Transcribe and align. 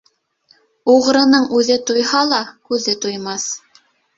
Уғрының 0.93 1.45
үҙе 1.59 1.77
туйһа 1.91 2.25
ла, 2.33 2.41
күҙе 2.71 2.99
туймаҫ. 3.05 3.49